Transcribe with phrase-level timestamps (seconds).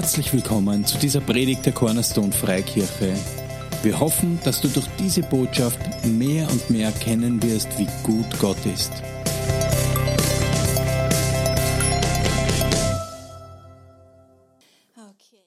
[0.00, 3.16] Herzlich willkommen zu dieser Predigt der Cornerstone Freikirche.
[3.82, 8.64] Wir hoffen, dass du durch diese Botschaft mehr und mehr erkennen wirst, wie gut Gott
[8.64, 8.92] ist.
[14.94, 15.42] Okay.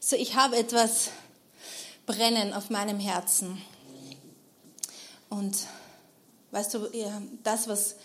[0.00, 1.10] So, ich habe etwas
[2.06, 3.60] brennen auf meinem Herzen.
[5.28, 5.58] Und
[6.52, 6.88] weißt du,
[7.42, 7.96] das, was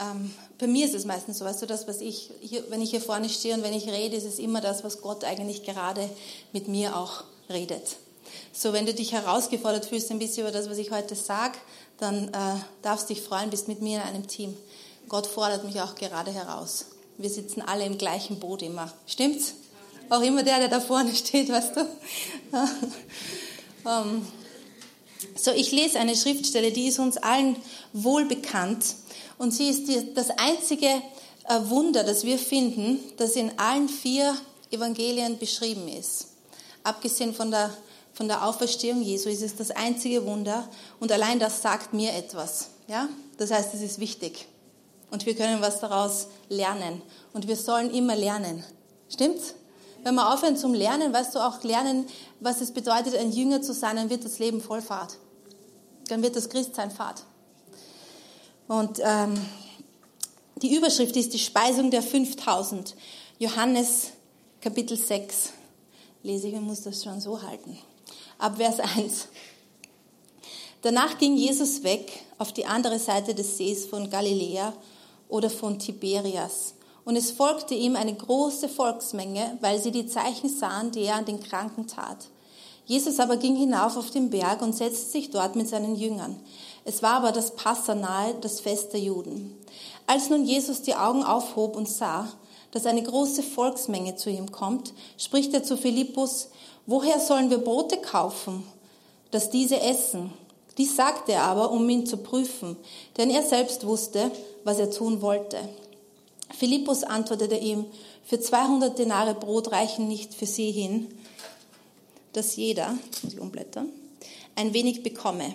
[0.00, 2.90] ähm, bei mir ist es meistens so, weißt du, das, was ich, hier, wenn ich
[2.90, 6.08] hier vorne stehe und wenn ich rede, ist es immer das, was Gott eigentlich gerade
[6.52, 7.96] mit mir auch redet.
[8.52, 11.58] So, wenn du dich herausgefordert fühlst ein bisschen über das, was ich heute sage,
[11.98, 14.56] dann äh, darfst dich freuen, bist mit mir in einem Team.
[15.08, 16.86] Gott fordert mich auch gerade heraus.
[17.18, 18.92] Wir sitzen alle im gleichen Boot immer.
[19.06, 19.54] Stimmt's?
[20.10, 21.80] Auch immer der, der da vorne steht, weißt du?
[21.80, 21.88] um,
[23.86, 24.26] ähm,
[25.36, 27.56] so, ich lese eine Schriftstelle, die ist uns allen
[27.92, 28.84] wohl bekannt.
[29.44, 34.34] Und sie ist die, das einzige äh, Wunder, das wir finden, das in allen vier
[34.70, 36.28] Evangelien beschrieben ist.
[36.82, 37.68] Abgesehen von der,
[38.14, 40.66] von der Auferstehung Jesu ist es das einzige Wunder.
[40.98, 42.70] Und allein das sagt mir etwas.
[42.88, 43.06] Ja?
[43.36, 44.48] Das heißt, es ist wichtig.
[45.10, 47.02] Und wir können was daraus lernen.
[47.34, 48.64] Und wir sollen immer lernen.
[49.10, 49.56] Stimmt's?
[50.04, 52.06] Wenn wir aufhören zum Lernen, weißt du auch lernen,
[52.40, 55.18] was es bedeutet, ein Jünger zu sein, dann wird das Leben voll Fahrt.
[56.08, 57.24] Dann wird das Christsein Fahrt.
[58.66, 59.34] Und ähm,
[60.56, 62.94] die Überschrift ist die Speisung der 5000.
[63.38, 64.12] Johannes
[64.60, 65.52] Kapitel 6.
[66.22, 67.76] Lese ich, ich muss das schon so halten.
[68.38, 69.28] Ab Vers 1.
[70.80, 74.72] Danach ging Jesus weg auf die andere Seite des Sees von Galiläa
[75.28, 76.74] oder von Tiberias.
[77.04, 81.26] Und es folgte ihm eine große Volksmenge, weil sie die Zeichen sahen, die er an
[81.26, 82.28] den Kranken tat.
[82.86, 86.38] Jesus aber ging hinauf auf den Berg und setzte sich dort mit seinen Jüngern.
[86.84, 89.56] Es war aber das Passa nahe, das Fest der Juden.
[90.06, 92.28] Als nun Jesus die Augen aufhob und sah,
[92.72, 96.48] dass eine große Volksmenge zu ihm kommt, spricht er zu Philippus,
[96.86, 98.64] woher sollen wir Brote kaufen,
[99.30, 100.32] dass diese essen?
[100.76, 102.76] Dies sagte er aber, um ihn zu prüfen,
[103.16, 104.30] denn er selbst wusste,
[104.64, 105.58] was er tun wollte.
[106.58, 107.86] Philippus antwortete ihm,
[108.24, 111.08] für 200 Denare Brot reichen nicht für sie hin,
[112.32, 113.88] dass jeder, muss ich umblättern,
[114.56, 115.54] ein wenig bekomme.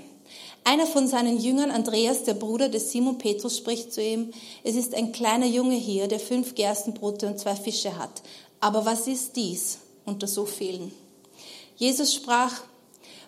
[0.64, 4.32] Einer von seinen Jüngern, Andreas, der Bruder des Simon Petrus, spricht zu ihm,
[4.64, 8.22] es ist ein kleiner Junge hier, der fünf Gerstenbrote und zwei Fische hat.
[8.60, 10.92] Aber was ist dies unter so vielen?
[11.76, 12.62] Jesus sprach,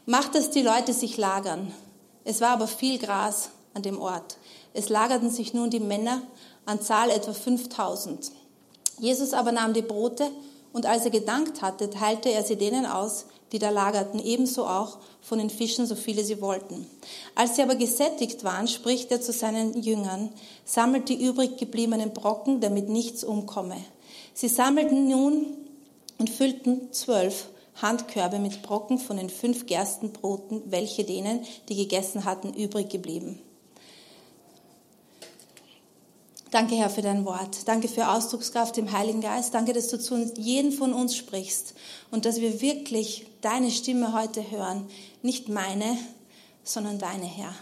[0.06, 1.74] macht, dass die Leute sich lagern.
[2.26, 4.38] Es war aber viel Gras an dem Ort.
[4.74, 6.22] Es lagerten sich nun die Männer,
[6.66, 8.32] an Zahl etwa 5000.
[9.00, 10.30] Jesus aber nahm die Brote
[10.74, 14.98] und als er gedankt hatte, teilte er sie denen aus, die da lagerten, ebenso auch
[15.22, 16.88] von den Fischen, so viele sie wollten.
[17.36, 20.30] Als sie aber gesättigt waren, spricht er zu seinen Jüngern,
[20.66, 23.78] sammelt die übrig gebliebenen Brocken, damit nichts umkomme.
[24.34, 25.48] Sie sammelten nun
[26.18, 27.50] und füllten zwölf
[27.82, 33.40] Handkörbe mit Brocken von den fünf Gerstenbroten, welche denen, die gegessen hatten, übrig geblieben.
[36.52, 37.66] Danke, Herr, für dein Wort.
[37.66, 39.54] Danke für Ausdruckskraft im Heiligen Geist.
[39.54, 41.74] Danke, dass du zu jedem von uns sprichst
[42.12, 44.86] und dass wir wirklich deine Stimme heute hören.
[45.22, 45.98] Nicht meine,
[46.66, 47.56] sondern deine, Herr.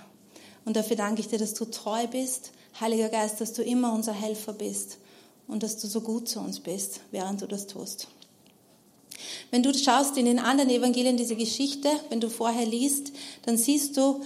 [0.65, 4.13] Und dafür danke ich dir, dass du treu bist, Heiliger Geist, dass du immer unser
[4.13, 4.97] Helfer bist
[5.47, 8.07] und dass du so gut zu uns bist, während du das tust.
[9.51, 13.11] Wenn du schaust in den anderen Evangelien diese Geschichte, wenn du vorher liest,
[13.43, 14.21] dann siehst du,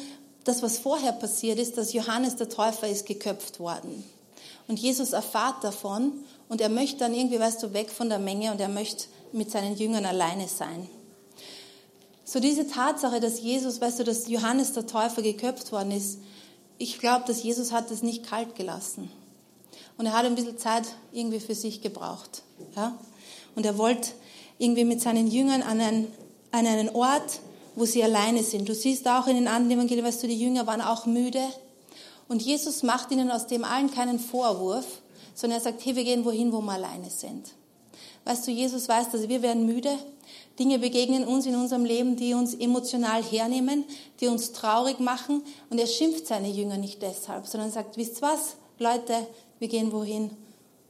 [0.45, 4.03] das, was vorher passiert ist, dass Johannes der Täufer ist geköpft worden.
[4.68, 6.13] Und Jesus erfahrt davon
[6.50, 9.51] und er möchte dann irgendwie, weißt du, weg von der Menge und er möchte mit
[9.51, 10.88] seinen Jüngern alleine sein.
[12.24, 16.19] So diese Tatsache, dass Jesus, weißt du, dass Johannes der Täufer geköpft worden ist,
[16.78, 19.12] ich glaube, dass Jesus hat das nicht kalt gelassen.
[19.97, 22.44] Und er hat ein bisschen Zeit irgendwie für sich gebraucht.
[22.75, 22.97] Ja?
[23.56, 24.09] Und er wollte
[24.57, 26.07] irgendwie mit seinen Jüngern an einen,
[26.51, 27.41] an einen Ort,
[27.75, 28.68] wo sie alleine sind.
[28.68, 31.41] Du siehst auch in den anderen Evangelien, weißt du, die Jünger waren auch müde.
[32.33, 35.03] Und Jesus macht ihnen aus dem allen keinen Vorwurf,
[35.35, 37.51] sondern er sagt, hey, wir gehen wohin, wo wir alleine sind.
[38.25, 39.91] Weißt du, Jesus weiß, dass wir werden müde.
[40.57, 43.85] Dinge begegnen uns in unserem Leben, die uns emotional hernehmen,
[44.19, 45.44] die uns traurig machen.
[45.69, 49.27] Und er schimpft seine Jünger nicht deshalb, sondern sagt, wisst was, Leute,
[49.59, 50.31] wir gehen wohin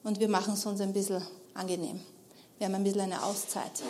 [0.05, 1.23] und wir machen es uns ein bisschen
[1.55, 1.99] angenehm.
[2.57, 3.83] Wir haben ein bisschen eine Auszeit.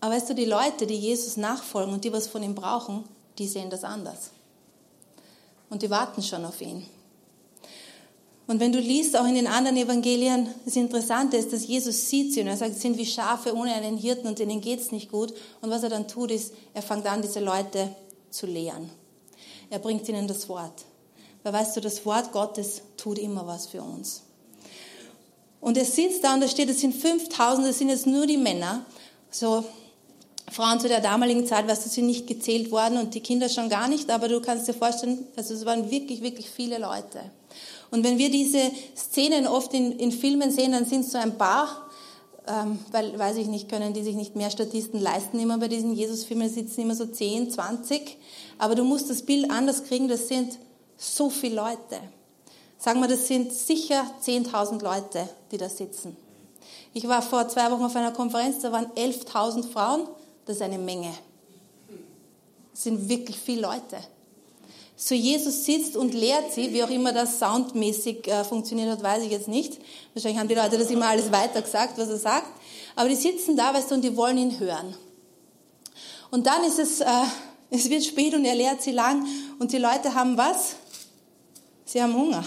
[0.00, 3.04] Aber weißt du, die Leute, die Jesus nachfolgen und die was von ihm brauchen,
[3.36, 4.30] die sehen das anders
[5.70, 6.86] und die warten schon auf ihn.
[8.46, 12.32] Und wenn du liest, auch in den anderen Evangelien, das Interessante ist, dass Jesus sieht
[12.32, 15.10] sie und er sagt, sie sind wie Schafe ohne einen Hirten und denen geht's nicht
[15.10, 15.32] gut.
[15.60, 17.94] Und was er dann tut, ist, er fängt an, diese Leute
[18.30, 18.90] zu lehren.
[19.70, 20.84] Er bringt ihnen das Wort.
[21.44, 24.22] Weil weißt du, das Wort Gottes tut immer was für uns.
[25.60, 28.36] Und er sitzt da und da steht, es sind 5000, das sind jetzt nur die
[28.36, 28.84] Männer.
[29.30, 29.64] So
[30.50, 33.68] Frauen zu der damaligen Zeit, weißt du, sind nicht gezählt worden und die Kinder schon
[33.68, 37.20] gar nicht, aber du kannst dir vorstellen, also es waren wirklich, wirklich viele Leute.
[37.90, 41.36] Und wenn wir diese Szenen oft in, in Filmen sehen, dann sind es so ein
[41.36, 41.88] paar,
[42.46, 45.92] ähm, weil, weiß ich nicht, können die sich nicht mehr Statisten leisten, immer bei diesen
[45.94, 48.16] Jesus-Filmen sitzen immer so 10, 20.
[48.58, 50.58] Aber du musst das Bild anders kriegen, das sind
[50.96, 52.00] so viele Leute.
[52.78, 56.16] Sagen wir, das sind sicher 10.000 Leute, die da sitzen.
[56.92, 60.08] Ich war vor zwei Wochen auf einer Konferenz, da waren 11.000 Frauen,
[60.50, 61.14] das ist eine Menge.
[62.72, 63.98] Das sind wirklich viele Leute.
[64.96, 69.22] So Jesus sitzt und lehrt sie, wie auch immer das soundmäßig äh, funktioniert hat, weiß
[69.22, 69.78] ich jetzt nicht.
[70.12, 72.48] Wahrscheinlich haben die Leute das immer alles weiter gesagt, was er sagt.
[72.96, 74.94] Aber die sitzen da, weißt du, und die wollen ihn hören.
[76.32, 77.06] Und dann ist es, äh,
[77.70, 79.24] es wird spät und er lehrt sie lang
[79.60, 80.74] und die Leute haben was?
[81.84, 82.44] Sie haben Hunger.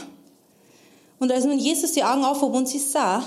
[1.20, 3.26] Und als nun Jesus die Augen aufhob und sie sah,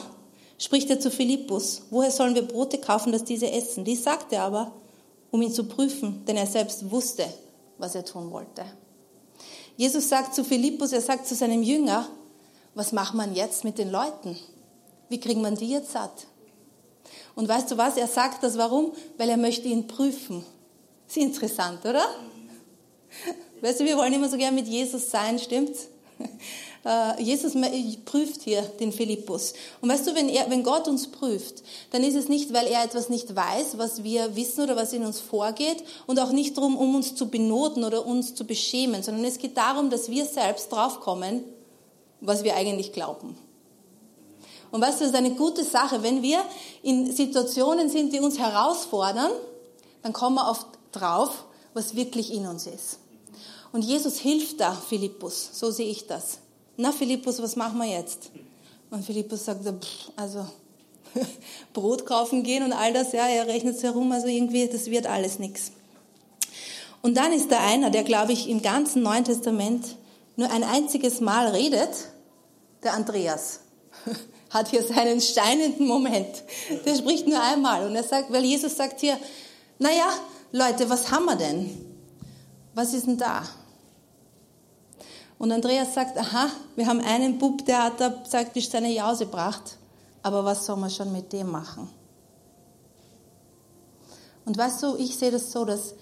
[0.59, 3.85] spricht er zu Philippus, woher sollen wir Brote kaufen, dass diese essen?
[3.85, 4.73] Dies sagte er aber,
[5.31, 7.27] um ihn zu prüfen, denn er selbst wusste,
[7.79, 8.65] was er tun wollte.
[9.77, 12.09] Jesus sagt zu Philippus, er sagt zu seinem Jünger,
[12.75, 14.37] was macht man jetzt mit den Leuten?
[15.09, 16.27] Wie kriegt man die jetzt satt?
[17.35, 17.97] Und weißt du was?
[17.97, 18.93] Er sagt das warum?
[19.19, 20.45] Weil er möchte ihn prüfen.
[21.07, 22.05] Ist interessant, oder?
[23.61, 25.89] Weißt du, wir wollen immer so gern mit Jesus sein, stimmt's?
[26.87, 27.55] Äh, Jesus
[28.05, 29.55] prüft hier den Philippus.
[29.81, 32.85] Und weißt du, wenn, er, wenn Gott uns prüft, dann ist es nicht, weil er
[32.85, 36.77] etwas nicht weiß, was wir wissen oder was in uns vorgeht und auch nicht darum,
[36.77, 40.71] um uns zu benoten oder uns zu beschämen, sondern es geht darum, dass wir selbst
[40.71, 41.43] draufkommen,
[42.21, 43.37] was wir eigentlich glauben.
[44.71, 46.05] Und weißt du, das ist eine gute Sache.
[46.05, 46.41] Wenn wir
[46.83, 49.33] in Situationen sind, die uns herausfordern,
[50.03, 53.01] dann kommen wir oft drauf, was wirklich in uns ist.
[53.73, 56.39] Und Jesus hilft da Philippus, so sehe ich das
[56.77, 58.31] na Philippus, was machen wir jetzt?
[58.91, 59.61] Und Philippus sagt,
[60.17, 60.47] also
[61.73, 65.07] Brot kaufen gehen und all das, ja, er rechnet es herum, also irgendwie, das wird
[65.07, 65.73] alles nichts.
[67.03, 69.97] Und dann ist da einer, der, glaube ich, im ganzen Neuen Testament
[70.37, 71.91] nur ein einziges Mal redet,
[72.83, 73.61] der Andreas.
[74.51, 76.43] Hat hier seinen steinenden Moment.
[76.85, 77.87] Der spricht nur einmal.
[77.87, 79.19] Und er sagt, weil Jesus sagt hier,
[79.79, 80.09] naja,
[80.53, 81.71] Leute, was haben wir denn?
[82.75, 83.43] Was ist denn da?
[85.39, 89.77] Und Andreas sagt, aha, wir haben einen Bub, der hat da praktisch seine Jause gebracht,
[90.23, 91.89] aber was soll man schon mit dem machen?
[94.47, 95.95] Und weißt du, ich sehe das so, dass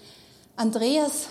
[0.55, 1.27] Andreas,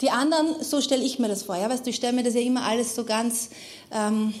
[0.00, 2.34] die anderen, so stelle ich mir das vor, ja, weißt du, ich stelle mir das
[2.34, 3.50] ja immer alles so ganz,
[3.90, 4.32] ähm,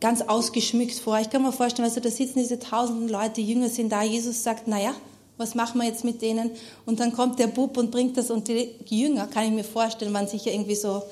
[0.00, 1.20] ganz ausgeschmückt vor.
[1.20, 4.02] Ich kann mir vorstellen, weißt du, da sitzen diese tausenden Leute, die Jünger sind da,
[4.02, 4.94] Jesus sagt, naja,
[5.36, 6.50] was machen wir jetzt mit denen?
[6.86, 10.12] Und dann kommt der Bub und bringt das und die Jünger, kann ich mir vorstellen,
[10.14, 11.02] waren sicher irgendwie so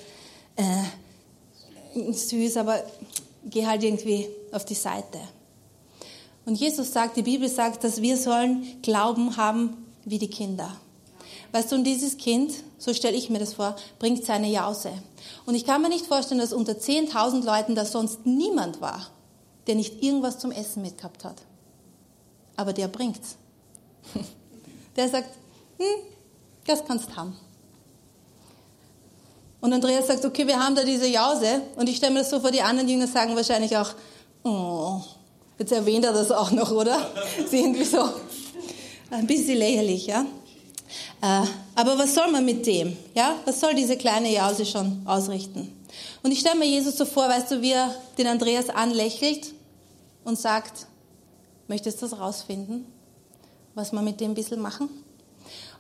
[0.57, 2.83] äh, süß, aber
[3.45, 5.19] geh halt irgendwie auf die Seite.
[6.47, 10.77] Und Jesus sagt, die Bibel sagt, dass wir sollen Glauben haben wie die Kinder.
[11.53, 14.93] Weißt du, und dieses Kind, so stelle ich mir das vor, bringt seine Jause.
[15.47, 19.09] Und ich kann mir nicht vorstellen, dass unter 10.000 Leuten da sonst niemand war,
[19.67, 21.43] der nicht irgendwas zum Essen mitgehabt hat.
[22.57, 23.37] Aber der bringt's.
[24.97, 25.31] Der sagt,
[25.79, 26.03] hm,
[26.67, 27.37] das kannst du haben.
[29.61, 31.63] Und Andreas sagt, okay, wir haben da diese Jause.
[31.77, 33.91] Und ich stelle mir das so vor, die anderen Jünger sagen wahrscheinlich auch,
[34.43, 35.01] oh,
[35.59, 37.11] jetzt erwähnt er das auch noch, oder?
[37.51, 38.09] Sie irgendwie so
[39.11, 40.25] ein bisschen lächerlich, ja.
[41.23, 42.97] Äh, aber was soll man mit dem?
[43.15, 45.77] Ja, was soll diese kleine Jause schon ausrichten?
[46.23, 49.53] Und ich stelle mir Jesus so vor, weißt du, wie er den Andreas anlächelt
[50.25, 50.87] und sagt,
[51.69, 52.87] möchtest du das rausfinden?
[53.81, 54.89] Was wir mit dem ein bisschen machen.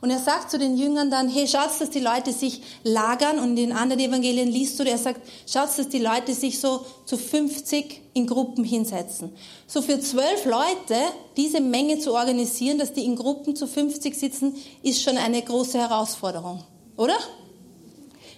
[0.01, 3.39] Und er sagt zu den Jüngern dann, hey, schaut, dass die Leute sich lagern.
[3.39, 7.19] Und in anderen Evangelien liest du, er sagt, schaut, dass die Leute sich so zu
[7.19, 9.31] 50 in Gruppen hinsetzen.
[9.67, 10.97] So für zwölf Leute
[11.37, 15.79] diese Menge zu organisieren, dass die in Gruppen zu 50 sitzen, ist schon eine große
[15.79, 16.65] Herausforderung.
[16.97, 17.19] Oder?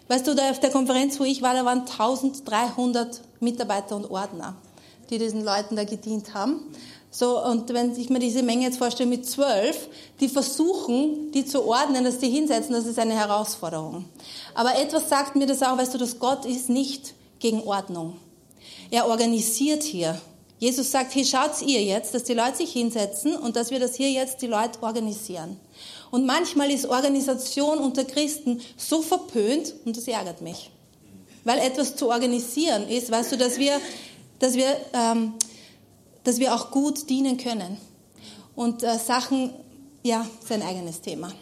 [0.09, 4.57] Weißt du, da auf der Konferenz, wo ich war, da waren 1300 Mitarbeiter und Ordner,
[5.11, 6.61] die diesen Leuten da gedient haben.
[7.15, 9.89] So, und wenn ich mir diese Menge jetzt vorstelle mit zwölf,
[10.19, 14.07] die versuchen, die zu ordnen, dass die hinsetzen, das ist eine Herausforderung.
[14.55, 18.17] Aber etwas sagt mir das auch, weißt du, dass Gott ist nicht gegen Ordnung.
[18.91, 20.19] Er organisiert hier.
[20.59, 23.95] Jesus sagt, hier schaut's ihr jetzt, dass die Leute sich hinsetzen und dass wir das
[23.95, 25.61] hier jetzt die Leute organisieren.
[26.11, 30.71] Und manchmal ist Organisation unter Christen so verpönt und das ärgert mich.
[31.45, 33.79] Weil etwas zu organisieren ist, weißt du, dass wir,
[34.39, 35.35] dass wir ähm,
[36.25, 37.77] dass wir auch gut dienen können.
[38.55, 39.51] Und äh, Sachen,
[40.03, 41.33] ja, sein eigenes Thema.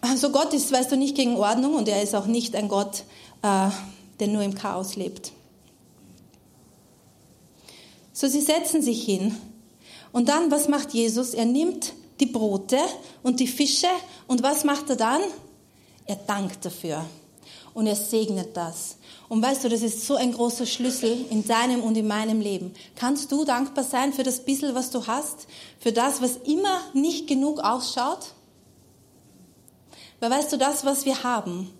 [0.00, 3.04] Also Gott ist, weißt du, nicht gegen Ordnung und er ist auch nicht ein Gott,
[3.42, 3.68] äh,
[4.18, 5.32] der nur im Chaos lebt.
[8.12, 9.36] So, sie setzen sich hin.
[10.12, 11.34] Und dann, was macht Jesus?
[11.34, 12.78] Er nimmt die Brote
[13.22, 13.88] und die Fische.
[14.26, 15.22] Und was macht er dann?
[16.06, 17.04] Er dankt dafür.
[17.72, 18.96] Und er segnet das.
[19.28, 22.74] Und weißt du, das ist so ein großer Schlüssel in deinem und in meinem Leben.
[22.96, 25.46] Kannst du dankbar sein für das bisschen, was du hast?
[25.78, 28.32] Für das, was immer nicht genug ausschaut?
[30.18, 31.70] Weil weißt du, das, was wir haben,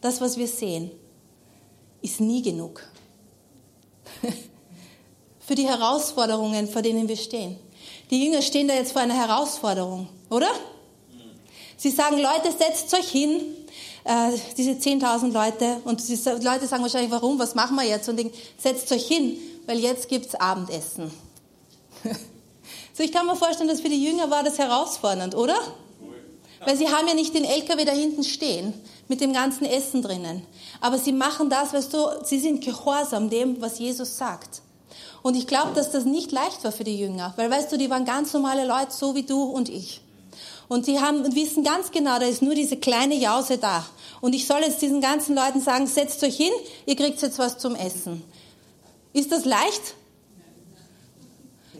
[0.00, 0.90] das, was wir sehen,
[2.02, 2.82] ist nie genug.
[5.40, 7.58] für die Herausforderungen, vor denen wir stehen.
[8.10, 10.50] Die Jünger stehen da jetzt vor einer Herausforderung, oder?
[11.76, 13.40] Sie sagen, Leute, setzt euch hin,
[14.06, 18.08] äh, diese 10.000 Leute, und die Leute sagen wahrscheinlich, warum, was machen wir jetzt?
[18.08, 19.36] Und denken, setzt euch hin,
[19.66, 21.10] weil jetzt gibt's Abendessen.
[22.94, 25.56] so, ich kann mir vorstellen, dass für die Jünger war das herausfordernd, oder?
[26.64, 28.72] Weil sie haben ja nicht den LKW da hinten stehen
[29.08, 30.42] mit dem ganzen Essen drinnen.
[30.80, 34.62] Aber sie machen das, weißt du, sie sind gehorsam dem, was Jesus sagt.
[35.22, 37.90] Und ich glaube, dass das nicht leicht war für die Jünger, weil weißt du, die
[37.90, 40.00] waren ganz normale Leute, so wie du und ich.
[40.68, 43.86] Und die haben, wissen ganz genau, da ist nur diese kleine Jause da.
[44.20, 46.52] Und ich soll jetzt diesen ganzen Leuten sagen, setzt euch hin,
[46.86, 48.22] ihr kriegt jetzt was zum Essen.
[49.12, 49.94] Ist das leicht?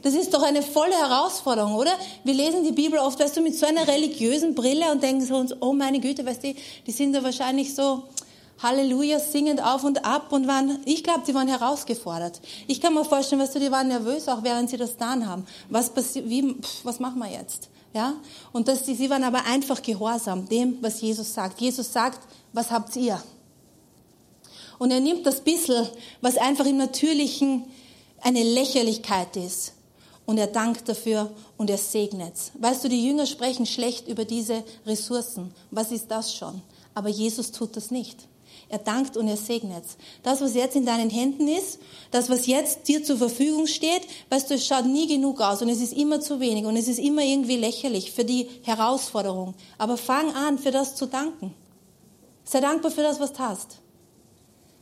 [0.02, 1.90] Das ist doch eine volle Herausforderung, oder?
[2.22, 5.36] Wir lesen die Bibel oft, weißt du, mit so einer religiösen Brille und denken so
[5.36, 6.54] uns, oh meine Güte, weißt du,
[6.86, 8.04] die sind da wahrscheinlich so
[8.62, 12.40] Halleluja singend auf und ab und waren, ich glaube, die waren herausgefordert.
[12.68, 15.44] Ich kann mir vorstellen, weißt du, die waren nervös, auch während sie das getan haben.
[15.68, 17.68] Was passiert, wie, pff, was machen wir jetzt?
[17.96, 18.12] Ja?
[18.52, 21.62] Und das, sie waren aber einfach gehorsam dem, was Jesus sagt.
[21.62, 22.20] Jesus sagt,
[22.52, 23.22] was habt ihr?
[24.78, 25.88] Und er nimmt das bisschen,
[26.20, 27.64] was einfach im Natürlichen
[28.20, 29.72] eine Lächerlichkeit ist.
[30.26, 34.62] Und er dankt dafür und er segnet Weißt du, die Jünger sprechen schlecht über diese
[34.84, 35.54] Ressourcen.
[35.70, 36.60] Was ist das schon?
[36.92, 38.28] Aber Jesus tut das nicht.
[38.68, 39.84] Er dankt und er segnet.
[40.24, 41.78] Das, was jetzt in deinen Händen ist,
[42.10, 45.68] das, was jetzt dir zur Verfügung steht, weißt du, es schaut nie genug aus und
[45.68, 49.54] es ist immer zu wenig und es ist immer irgendwie lächerlich für die Herausforderung.
[49.78, 51.54] Aber fang an, für das zu danken.
[52.44, 53.78] Sei dankbar für das, was du hast.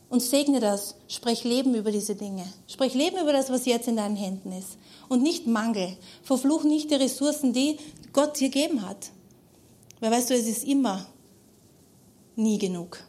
[0.08, 0.94] Und segne das.
[1.08, 2.44] Sprech Leben über diese Dinge.
[2.68, 4.78] Sprech Leben über das, was jetzt in deinen Händen ist.
[5.08, 5.96] Und nicht Mangel.
[6.22, 7.78] Verfluch nicht die Ressourcen, die
[8.12, 9.10] Gott dir gegeben hat.
[10.00, 11.06] Weil weißt du, es ist immer
[12.36, 13.02] nie genug.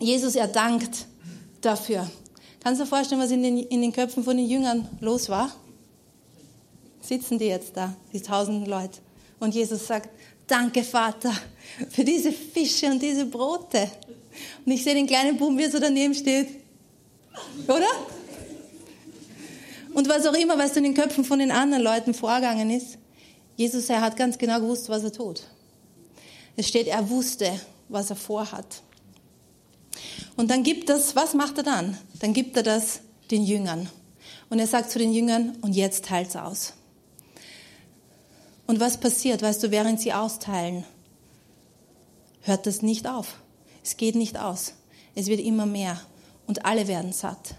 [0.00, 1.06] Jesus, er dankt
[1.60, 2.10] dafür.
[2.62, 5.54] Kannst du dir vorstellen, was in den, in den Köpfen von den Jüngern los war?
[7.00, 8.98] Sitzen die jetzt da, die tausend Leute.
[9.38, 10.08] Und Jesus sagt,
[10.46, 11.32] danke Vater
[11.90, 13.90] für diese Fische und diese Brote.
[14.64, 16.48] Und ich sehe den kleinen Buben, wie er so daneben steht.
[17.66, 17.88] Oder?
[19.92, 22.98] Und was auch immer, was in den Köpfen von den anderen Leuten vorgegangen ist,
[23.56, 25.42] Jesus, er hat ganz genau gewusst, was er tut.
[26.56, 28.82] Es steht, er wusste, was er vorhat.
[30.36, 31.98] Und dann gibt das, was macht er dann?
[32.20, 33.88] Dann gibt er das den Jüngern.
[34.48, 36.74] Und er sagt zu den Jüngern, und jetzt teilt's aus.
[38.66, 40.84] Und was passiert, weißt du, während sie austeilen,
[42.42, 43.36] hört das nicht auf.
[43.84, 44.74] Es geht nicht aus.
[45.14, 46.00] Es wird immer mehr.
[46.46, 47.54] Und alle werden satt.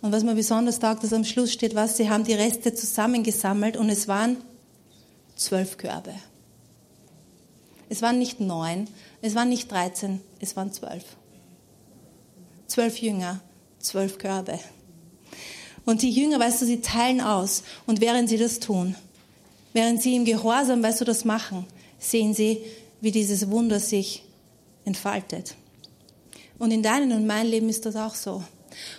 [0.00, 3.76] Und was mir besonders taugt, dass am Schluss steht, was, sie haben die Reste zusammengesammelt
[3.76, 4.36] und es waren
[5.36, 6.14] zwölf Körbe.
[7.88, 8.88] Es waren nicht neun,
[9.20, 11.04] es waren nicht dreizehn, es waren zwölf
[12.72, 13.40] zwölf Jünger,
[13.80, 14.58] zwölf Körbe.
[15.84, 17.64] Und die Jünger, weißt du, sie teilen aus.
[17.86, 18.94] Und während sie das tun,
[19.74, 21.66] während sie im Gehorsam, weißt du, das machen,
[21.98, 22.64] sehen sie,
[23.02, 24.22] wie dieses Wunder sich
[24.86, 25.54] entfaltet.
[26.58, 28.42] Und in deinem und meinem Leben ist das auch so.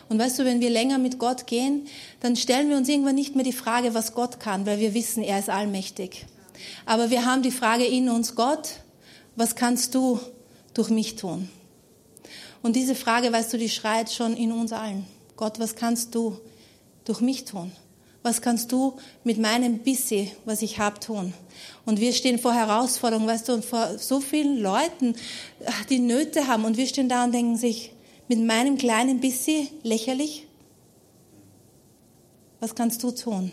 [0.08, 1.88] Und weißt du, wenn wir länger mit Gott gehen,
[2.20, 5.24] dann stellen wir uns irgendwann nicht mehr die Frage, was Gott kann, weil wir wissen,
[5.24, 6.28] er ist allmächtig.
[6.86, 8.82] Aber wir haben die Frage in uns, Gott,
[9.36, 10.20] was kannst du
[10.76, 11.50] durch mich tun?
[12.64, 15.06] Und diese Frage, weißt du, die schreit schon in uns allen.
[15.36, 16.40] Gott, was kannst du
[17.06, 17.72] durch mich tun?
[18.24, 18.94] Was kannst du
[19.26, 21.34] mit meinem Bissi, was ich habe, tun?
[21.86, 25.14] Und wir stehen vor Herausforderungen, weißt du, und vor so vielen Leuten,
[25.90, 26.64] die Nöte haben.
[26.64, 27.92] Und wir stehen da und denken sich,
[28.30, 30.48] mit meinem kleinen Bissi lächerlich?
[32.62, 33.52] Was kannst du tun?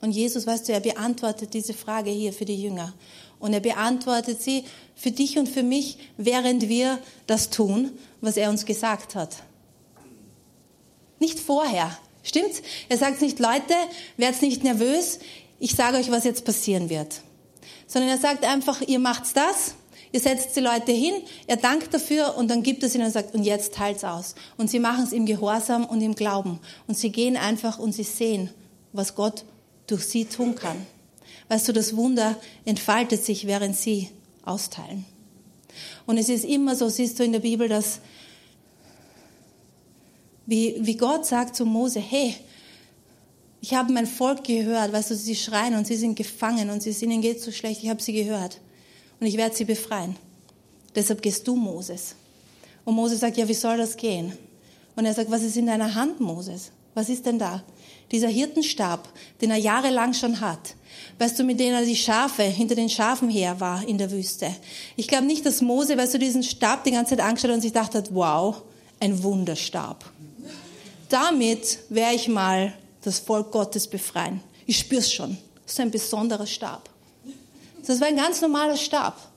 [0.00, 2.94] Und Jesus, weißt du, er beantwortet diese Frage hier für die Jünger.
[3.40, 4.64] Und er beantwortet sie
[4.94, 9.36] für dich und für mich, während wir das tun, was er uns gesagt hat.
[11.20, 11.96] Nicht vorher.
[12.22, 12.62] Stimmt's?
[12.88, 13.74] Er sagt nicht, Leute,
[14.16, 15.18] werdet nicht nervös,
[15.60, 17.22] ich sage euch, was jetzt passieren wird.
[17.86, 19.74] Sondern er sagt einfach, ihr macht's das,
[20.12, 21.14] ihr setzt die Leute hin,
[21.46, 24.34] er dankt dafür und dann gibt es ihnen und sagt, und jetzt teilt's aus.
[24.56, 26.60] Und sie machen es im Gehorsam und im Glauben.
[26.86, 28.50] Und sie gehen einfach und sie sehen,
[28.92, 29.44] was Gott
[29.86, 30.86] durch sie tun kann.
[31.48, 34.10] Weißt du, das Wunder entfaltet sich, während sie
[34.44, 35.04] austeilen.
[36.06, 38.00] Und es ist immer so, siehst du in der Bibel, dass
[40.46, 42.34] wie, wie Gott sagt zu Mose, hey,
[43.60, 46.90] ich habe mein Volk gehört, weißt du, sie schreien und sie sind gefangen und sie,
[47.04, 48.60] ihnen geht so schlecht, ich habe sie gehört
[49.20, 50.16] und ich werde sie befreien.
[50.94, 52.14] Deshalb gehst du, Moses.
[52.84, 54.32] Und Moses sagt, ja, wie soll das gehen?
[54.96, 56.70] Und er sagt, was ist in deiner Hand, Moses?
[56.94, 57.62] Was ist denn da?
[58.10, 59.08] Dieser Hirtenstab,
[59.40, 60.74] den er jahrelang schon hat.
[61.18, 64.54] Weißt du, mit dem er die Schafe hinter den Schafen her war in der Wüste.
[64.96, 67.72] Ich glaube nicht, dass Mose, weißt du, diesen Stab die ganze Zeit angeschaut und sich
[67.72, 68.62] gedacht hat, wow,
[69.00, 70.04] ein Wunderstab.
[71.08, 72.72] Damit werde ich mal
[73.02, 74.40] das Volk Gottes befreien.
[74.66, 75.38] Ich spür's schon.
[75.64, 76.88] Das ist ein besonderer Stab.
[77.86, 79.27] Das war ein ganz normaler Stab.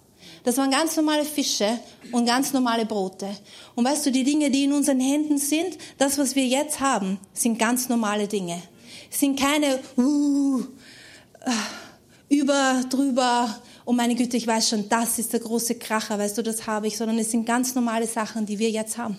[0.43, 1.79] Das waren ganz normale Fische
[2.12, 3.29] und ganz normale Brote.
[3.75, 7.19] Und weißt du, die Dinge, die in unseren Händen sind, das, was wir jetzt haben,
[7.33, 8.62] sind ganz normale Dinge.
[9.10, 10.63] Sind keine uh,
[12.29, 16.43] über, drüber, oh meine Güte, ich weiß schon, das ist der große Kracher, weißt du,
[16.43, 19.17] das habe ich, sondern es sind ganz normale Sachen, die wir jetzt haben.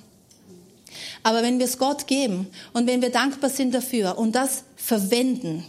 [1.23, 5.65] Aber wenn wir es Gott geben und wenn wir dankbar sind dafür und das verwenden,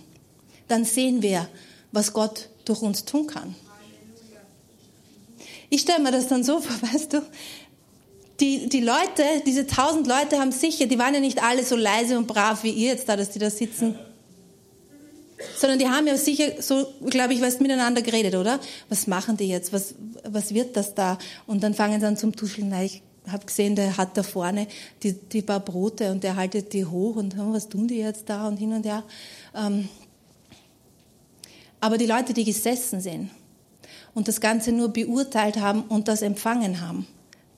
[0.67, 1.48] dann sehen wir,
[1.91, 3.55] was Gott durch uns tun kann.
[5.74, 7.24] Ich stelle mir das dann so vor, weißt du,
[8.39, 12.15] die, die Leute, diese tausend Leute haben sicher, die waren ja nicht alle so leise
[12.15, 13.96] und brav wie ihr jetzt da, dass die da sitzen.
[15.58, 18.60] Sondern die haben ja sicher so, glaube ich, weißt, miteinander geredet, oder?
[18.89, 19.74] Was machen die jetzt?
[19.74, 21.18] Was, was wird das da?
[21.48, 22.70] Und dann fangen sie an zum Tuscheln.
[22.70, 24.68] Na, ich habe gesehen, der hat da vorne
[25.01, 28.30] die, die paar Brote und der haltet die hoch und hm, was tun die jetzt
[28.30, 29.03] da und hin und her.
[29.56, 29.89] Ähm,
[31.80, 33.32] aber die Leute, die gesessen sind
[34.13, 37.08] und das Ganze nur beurteilt haben und das empfangen haben,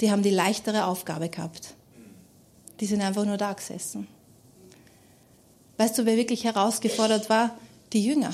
[0.01, 1.74] die haben die leichtere Aufgabe gehabt.
[2.79, 4.07] Die sind einfach nur da gesessen.
[5.77, 7.57] Weißt du, wer wirklich herausgefordert war?
[7.93, 8.33] Die Jünger.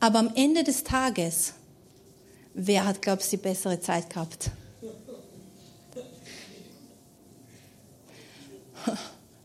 [0.00, 1.54] Aber am Ende des Tages,
[2.54, 4.50] wer hat, glaubst du, die bessere Zeit gehabt?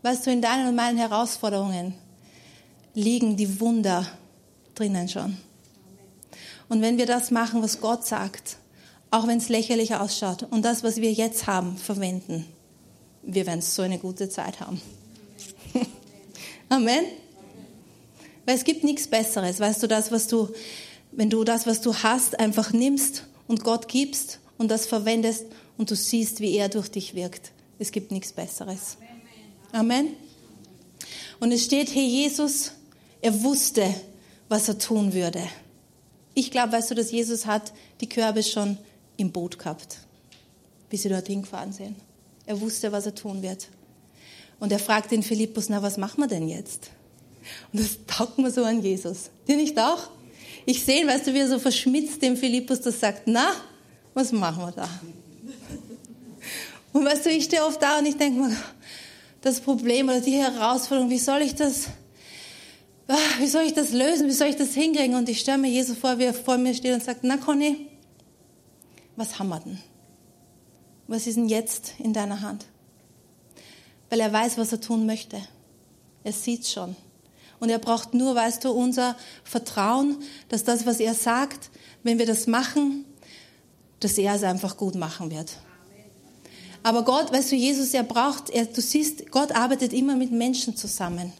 [0.03, 1.95] Weißt du, in deinen und meinen Herausforderungen
[2.93, 4.05] liegen die Wunder
[4.75, 5.37] drinnen schon.
[6.69, 8.57] Und wenn wir das machen, was Gott sagt,
[9.11, 12.45] auch wenn es lächerlich ausschaut, und das, was wir jetzt haben, verwenden,
[13.21, 14.81] wir werden so eine gute Zeit haben.
[16.69, 17.05] Amen.
[18.45, 19.59] Weil es gibt nichts Besseres.
[19.59, 20.49] Weißt du, das, was du,
[21.11, 25.45] wenn du das, was du hast, einfach nimmst und Gott gibst und das verwendest
[25.77, 27.51] und du siehst, wie er durch dich wirkt.
[27.79, 28.97] Es gibt nichts Besseres.
[29.71, 30.09] Amen.
[31.39, 32.71] Und es steht, hey Jesus,
[33.21, 33.93] er wusste,
[34.49, 35.41] was er tun würde.
[36.33, 38.77] Ich glaube, weißt du, dass Jesus hat die Körbe schon
[39.17, 39.99] im Boot gehabt,
[40.89, 41.95] wie sie dorthin gefahren sind.
[42.45, 43.67] Er wusste, was er tun wird.
[44.59, 46.89] Und er fragt den Philippus, na, was machen wir denn jetzt?
[47.71, 49.29] Und das taugt mir so an Jesus.
[49.47, 50.09] Dir nicht auch?
[50.65, 53.51] Ich sehe, weißt du, wie er so verschmitzt dem Philippus das sagt, na,
[54.13, 54.89] was machen wir da?
[56.93, 58.55] Und weißt du, ich stehe oft da und ich denke mir,
[59.41, 61.87] das Problem oder die Herausforderung, wie soll ich das
[63.39, 65.15] wie soll ich das lösen, wie soll ich das hinkriegen?
[65.15, 67.87] Und ich stelle mir Jesus vor, wie er vor mir steht und sagt, na Conny,
[69.15, 69.79] was haben wir denn?
[71.07, 72.65] Was ist denn jetzt in deiner Hand?
[74.09, 75.41] Weil er weiß, was er tun möchte.
[76.23, 76.95] Er sieht schon.
[77.59, 80.17] Und er braucht nur, weißt du, unser Vertrauen,
[80.49, 81.69] dass das, was er sagt,
[82.03, 83.05] wenn wir das machen,
[83.99, 85.57] dass er es einfach gut machen wird.
[86.83, 90.75] Aber Gott, weißt du, Jesus, er braucht, er, du siehst, Gott arbeitet immer mit Menschen
[90.75, 91.31] zusammen.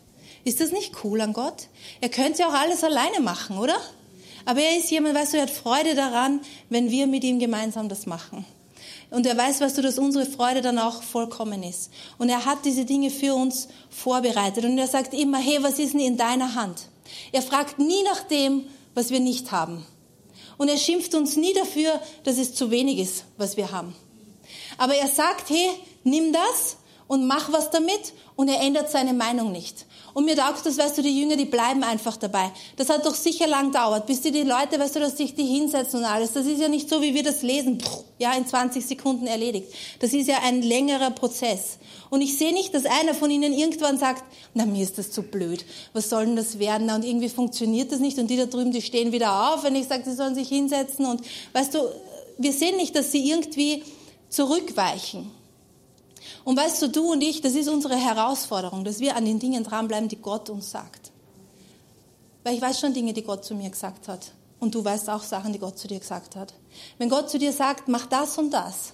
[0.43, 1.67] Ist das nicht cool an Gott?
[2.01, 3.77] Er könnte ja auch alles alleine machen, oder?
[4.45, 7.87] Aber er ist jemand, weißt du, er hat Freude daran, wenn wir mit ihm gemeinsam
[7.87, 8.45] das machen.
[9.09, 11.91] Und er weiß, weißt du, dass unsere Freude dann auch vollkommen ist.
[12.17, 14.65] Und er hat diese Dinge für uns vorbereitet.
[14.65, 16.87] Und er sagt immer, hey, was ist denn in deiner Hand?
[17.31, 19.85] Er fragt nie nach dem, was wir nicht haben.
[20.57, 23.95] Und er schimpft uns nie dafür, dass es zu wenig ist, was wir haben.
[24.77, 25.69] Aber er sagt, hey,
[26.03, 26.77] nimm das
[27.07, 29.85] und mach was damit und er ändert seine Meinung nicht.
[30.13, 32.51] Und mir taugt das, weißt du, die Jünger, die bleiben einfach dabei.
[32.75, 35.45] Das hat doch sicher lang gedauert, bis die, die Leute, weißt du, dass sich die
[35.45, 36.33] hinsetzen und alles.
[36.33, 37.79] Das ist ja nicht so, wie wir das lesen,
[38.19, 39.67] ja, in 20 Sekunden erledigt.
[39.99, 41.79] Das ist ja ein längerer Prozess.
[42.11, 44.23] Und ich sehe nicht, dass einer von ihnen irgendwann sagt,
[44.53, 45.65] na, mir ist das zu blöd.
[45.93, 46.91] Was soll denn das werden?
[46.91, 48.19] Und irgendwie funktioniert das nicht.
[48.19, 51.07] Und die da drüben, die stehen wieder auf, wenn ich sage, sie sollen sich hinsetzen.
[51.07, 51.21] Und
[51.53, 51.79] weißt du,
[52.37, 53.83] wir sehen nicht, dass sie irgendwie
[54.29, 55.31] zurückweichen.
[56.43, 59.63] Und weißt du, du und ich, das ist unsere Herausforderung, dass wir an den Dingen
[59.63, 61.11] dranbleiben, die Gott uns sagt.
[62.43, 64.31] Weil ich weiß schon Dinge, die Gott zu mir gesagt hat.
[64.59, 66.53] Und du weißt auch Sachen, die Gott zu dir gesagt hat.
[66.97, 68.93] Wenn Gott zu dir sagt, mach das und das,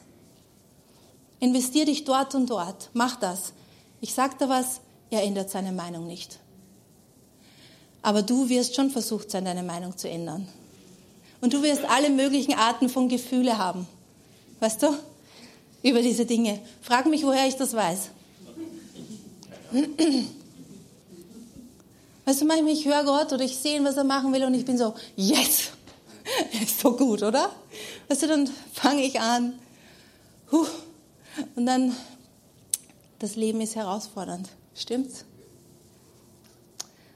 [1.39, 3.54] investier dich dort und dort, mach das.
[4.02, 6.39] Ich sag da was, er ändert seine Meinung nicht.
[8.02, 10.47] Aber du wirst schon versucht sein, deine Meinung zu ändern.
[11.41, 13.88] Und du wirst alle möglichen Arten von Gefühle haben.
[14.60, 14.88] Weißt du?
[15.84, 16.60] Über diese Dinge.
[16.82, 18.10] Frag mich, woher ich das weiß.
[22.26, 24.65] Weißt du, manchmal ich höre Gott oder ich sehe, was er machen will und ich
[24.65, 25.70] bin so, yes,
[26.62, 27.52] ist so gut, oder?
[28.08, 29.58] Weißt du, dann fange ich an.
[30.52, 30.68] Huh,
[31.56, 31.96] und dann,
[33.20, 34.50] das Leben ist herausfordernd.
[34.76, 35.26] Stimmt's?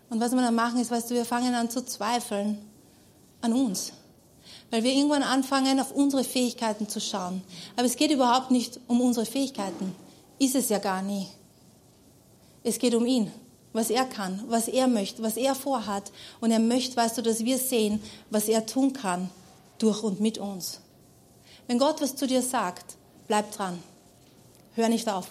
[0.10, 2.60] Und was wir dann machen, ist, weißt du, wir fangen an zu zweifeln
[3.42, 3.94] an uns.
[4.74, 7.44] Weil wir irgendwann anfangen, auf unsere Fähigkeiten zu schauen.
[7.76, 9.94] Aber es geht überhaupt nicht um unsere Fähigkeiten.
[10.40, 11.28] Ist es ja gar nie.
[12.64, 13.32] Es geht um ihn,
[13.72, 16.12] was er kann, was er möchte, was er vorhat.
[16.42, 19.30] Und er möchte, weißt du, dass wir sehen, was er tun kann
[19.78, 20.80] durch und mit uns.
[21.68, 22.96] Wenn Gott was zu dir sagt,
[23.28, 23.78] bleib dran.
[24.74, 25.28] Hör nicht auf.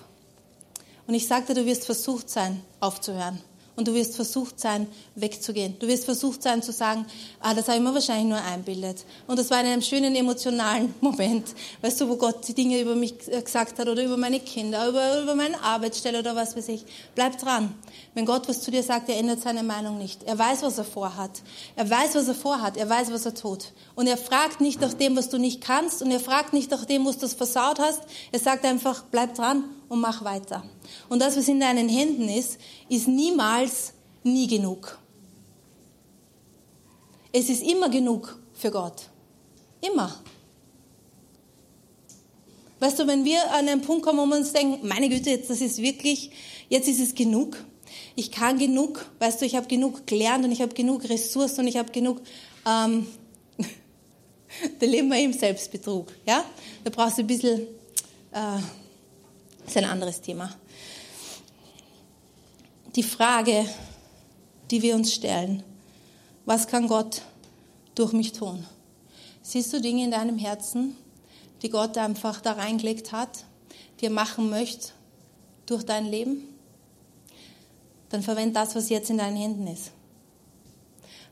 [1.09, 3.41] Und ich sagte, du wirst versucht sein, aufzuhören.
[3.75, 5.79] Und du wirst versucht sein, wegzugehen.
[5.79, 7.07] Du wirst versucht sein zu sagen,
[7.41, 9.05] ah, das habe ich mir wahrscheinlich nur einbildet.
[9.27, 11.47] Und das war in einem schönen emotionalen Moment,
[11.81, 15.23] weißt du, wo Gott die Dinge über mich gesagt hat oder über meine Kinder, über,
[15.23, 16.85] über meine Arbeitsstelle oder was weiß ich.
[17.15, 17.75] Bleib dran.
[18.13, 20.23] Wenn Gott was zu dir sagt, er ändert seine Meinung nicht.
[20.25, 21.43] Er weiß, was er vorhat.
[21.75, 22.77] Er weiß, was er vorhat.
[22.77, 23.73] Er weiß, was er tut.
[23.95, 26.03] Und er fragt nicht nach dem, was du nicht kannst.
[26.03, 28.03] Und er fragt nicht nach dem, was du versaut hast.
[28.33, 30.65] Er sagt einfach, bleib dran und mach weiter.
[31.11, 34.99] Und das, was in deinen Händen ist, ist niemals nie genug.
[37.31, 39.11] Es ist immer genug für Gott.
[39.83, 40.19] Immer.
[42.81, 45.51] Weißt du, wenn wir an einen Punkt kommen, wo wir uns denken, meine Güte, jetzt,
[45.51, 46.31] das ist wirklich,
[46.71, 47.63] jetzt ist es genug.
[48.17, 51.67] Ich kann genug, weißt du, ich habe genug gelernt und ich habe genug Ressourcen und
[51.67, 52.23] ich habe genug,
[52.67, 53.07] ähm,
[54.79, 56.47] da leben wir im Selbstbetrug, ja?
[56.83, 57.61] Da brauchst du ein bisschen,
[58.33, 58.59] äh,
[59.67, 60.51] ist ein anderes Thema.
[62.95, 63.67] Die Frage,
[64.71, 65.63] die wir uns stellen,
[66.45, 67.23] was kann Gott
[67.95, 68.67] durch mich tun?
[69.43, 70.97] Siehst du Dinge in deinem Herzen,
[71.63, 73.45] die Gott einfach da reingelegt hat,
[74.01, 74.93] die er machen möchte
[75.67, 76.49] durch dein Leben?
[78.11, 79.93] Dann verwende das, was jetzt in deinen Händen ist.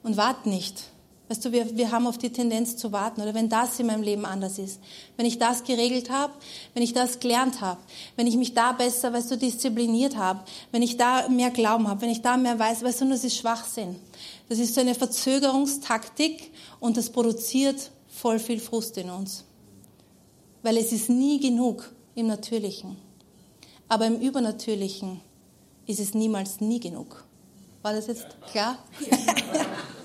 [0.02, 0.84] Und wart nicht,
[1.30, 4.02] Weißt du, wir, wir haben oft die Tendenz zu warten oder wenn das in meinem
[4.02, 4.80] Leben anders ist,
[5.16, 6.32] wenn ich das geregelt habe,
[6.74, 7.80] wenn ich das gelernt habe,
[8.16, 10.40] wenn ich mich da besser, weißt du, diszipliniert habe,
[10.72, 13.36] wenn ich da mehr Glauben habe, wenn ich da mehr weiß, weißt du, das ist
[13.36, 13.94] Schwachsinn.
[14.48, 19.44] Das ist so eine Verzögerungstaktik und das produziert voll viel Frust in uns.
[20.64, 22.96] Weil es ist nie genug im Natürlichen.
[23.86, 25.20] Aber im Übernatürlichen
[25.86, 27.24] ist es niemals nie genug.
[27.82, 28.78] War das jetzt klar?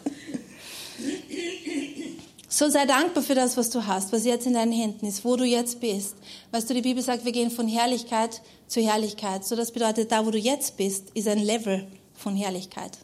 [2.57, 5.35] So sei dankbar für das, was du hast, was jetzt in deinen Händen ist, wo
[5.35, 6.15] du jetzt bist.
[6.51, 9.43] Weißt du, die Bibel sagt, wir gehen von Herrlichkeit zu Herrlichkeit.
[9.43, 12.97] So das bedeutet, da wo du jetzt bist, ist ein Level von Herrlichkeit.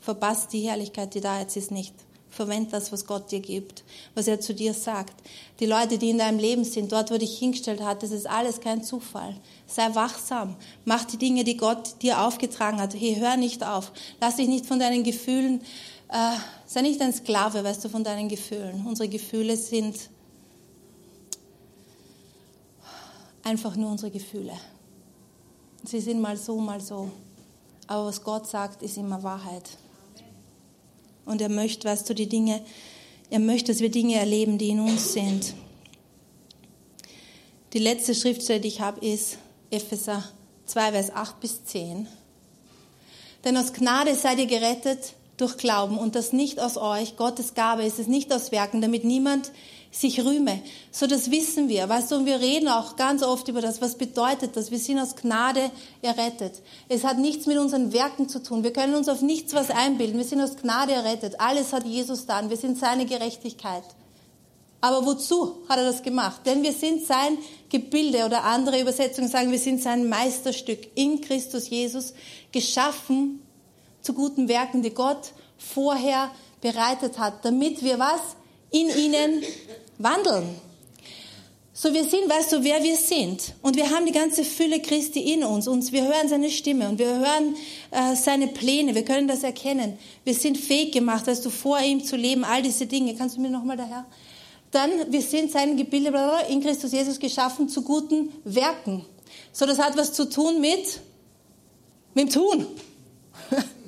[0.00, 1.94] Verpasst die Herrlichkeit, die da jetzt ist, nicht.
[2.28, 3.84] Verwend das, was Gott dir gibt,
[4.14, 5.14] was er zu dir sagt.
[5.60, 8.60] Die Leute, die in deinem Leben sind, dort, wo dich hingestellt hat, das ist alles
[8.60, 9.34] kein Zufall.
[9.66, 10.56] Sei wachsam.
[10.84, 12.94] Mach die Dinge, die Gott dir aufgetragen hat.
[12.94, 13.92] Hey, hör nicht auf.
[14.20, 15.62] Lass dich nicht von deinen Gefühlen
[16.10, 18.84] äh, sei nicht ein Sklave, weißt du, von deinen Gefühlen.
[18.86, 19.96] Unsere Gefühle sind
[23.42, 24.52] einfach nur unsere Gefühle.
[25.84, 27.10] Sie sind mal so, mal so.
[27.86, 29.68] Aber was Gott sagt, ist immer Wahrheit.
[31.24, 32.60] Und er möchte, weißt du, die Dinge,
[33.30, 35.54] er möchte, dass wir Dinge erleben, die in uns sind.
[37.72, 39.38] Die letzte Schriftstelle, die ich habe, ist
[39.70, 40.24] Epheser
[40.66, 42.08] 2, Vers 8 bis 10.
[43.44, 47.16] Denn aus Gnade seid ihr gerettet durch Glauben und das nicht aus euch.
[47.16, 49.50] Gottes Gabe ist es nicht aus Werken, damit niemand
[49.90, 50.60] sich rühme.
[50.92, 51.88] So das wissen wir.
[51.88, 53.80] Weißt du, und wir reden auch ganz oft über das.
[53.80, 54.70] Was bedeutet das?
[54.70, 55.70] Wir sind aus Gnade
[56.02, 56.62] errettet.
[56.88, 58.62] Es hat nichts mit unseren Werken zu tun.
[58.62, 60.18] Wir können uns auf nichts was einbilden.
[60.18, 61.40] Wir sind aus Gnade errettet.
[61.40, 62.50] Alles hat Jesus dann.
[62.50, 63.84] Wir sind seine Gerechtigkeit.
[64.80, 66.42] Aber wozu hat er das gemacht?
[66.46, 67.36] Denn wir sind sein
[67.68, 72.14] Gebilde oder andere Übersetzungen sagen, wir sind sein Meisterstück in Christus Jesus
[72.52, 73.42] geschaffen
[74.02, 78.20] zu guten Werken, die Gott vorher bereitet hat, damit wir was?
[78.70, 79.42] In ihnen
[79.98, 80.44] wandeln.
[81.82, 83.54] So, wir sind, weißt du, wer wir sind.
[83.62, 85.66] Und wir haben die ganze Fülle Christi in uns.
[85.66, 87.56] Und wir hören seine Stimme und wir hören
[87.90, 88.94] äh, seine Pläne.
[88.94, 89.98] Wir können das erkennen.
[90.22, 92.44] Wir sind fähig gemacht, weißt du, vor ihm zu leben.
[92.44, 93.14] All diese Dinge.
[93.16, 94.04] Kannst du mir nochmal daher?
[94.72, 96.12] Dann, wir sind sein Gebilde
[96.50, 99.04] in Christus Jesus geschaffen zu guten Werken.
[99.52, 101.00] So, das hat was zu tun mit,
[102.14, 102.66] mit dem Tun.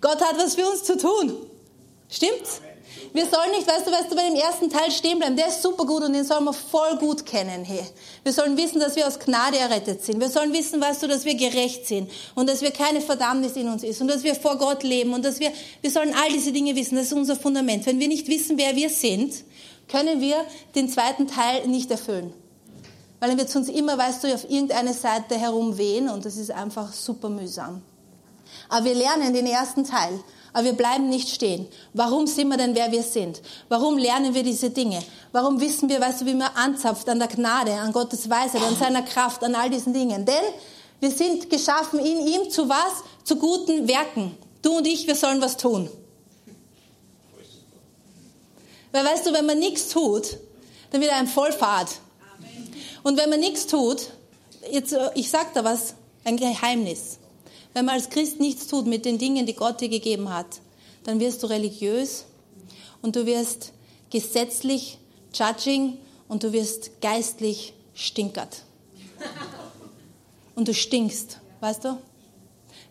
[0.00, 1.36] Gott hat was für uns zu tun.
[2.08, 2.60] Stimmt's?
[3.12, 5.36] Wir sollen nicht, weißt du, weißt du, bei dem ersten Teil stehen bleiben.
[5.36, 7.64] Der ist super gut und den sollen wir voll gut kennen.
[7.64, 7.82] Hey.
[8.22, 10.20] Wir sollen wissen, dass wir aus Gnade errettet sind.
[10.20, 13.68] Wir sollen wissen, weißt du, dass wir gerecht sind und dass wir keine Verdammnis in
[13.68, 16.52] uns ist und dass wir vor Gott leben und dass wir, wir sollen all diese
[16.52, 16.96] Dinge wissen.
[16.96, 17.84] Das ist unser Fundament.
[17.86, 19.34] Wenn wir nicht wissen, wer wir sind,
[19.88, 20.36] können wir
[20.76, 22.32] den zweiten Teil nicht erfüllen.
[23.18, 26.52] Weil dann wird es uns immer, weißt du, auf irgendeine Seite herumwehen und das ist
[26.52, 27.82] einfach super mühsam.
[28.68, 30.22] Aber wir lernen den ersten Teil.
[30.52, 31.68] Aber wir bleiben nicht stehen.
[31.92, 33.40] Warum sind wir denn, wer wir sind?
[33.68, 35.00] Warum lernen wir diese Dinge?
[35.32, 38.76] Warum wissen wir, weißt du, wie man anzapft an der Gnade, an Gottes Weisheit, an
[38.76, 40.24] seiner Kraft, an all diesen Dingen?
[40.24, 40.42] Denn
[40.98, 43.04] wir sind geschaffen in ihm zu was?
[43.22, 44.36] Zu guten Werken.
[44.62, 45.88] Du und ich, wir sollen was tun.
[48.92, 50.38] Weil weißt du, wenn man nichts tut,
[50.90, 51.88] dann wird einem voll fad.
[53.02, 54.10] Und wenn man nichts tut,
[54.70, 57.19] jetzt, ich sag da was, ein Geheimnis.
[57.72, 60.60] Wenn man als Christ nichts tut mit den Dingen, die Gott dir gegeben hat,
[61.04, 62.24] dann wirst du religiös
[63.02, 63.72] und du wirst
[64.10, 64.98] gesetzlich
[65.32, 68.64] judging und du wirst geistlich stinkert.
[70.54, 71.98] Und du stinkst, weißt du?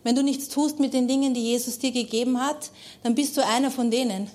[0.02, 2.70] Wenn du nichts tust mit den Dingen, die Jesus dir gegeben hat,
[3.02, 4.30] dann bist du einer von denen.